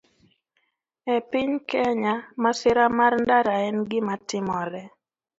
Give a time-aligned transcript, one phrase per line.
[1.15, 4.83] E piny Kenya, masira mar ndara en gima timore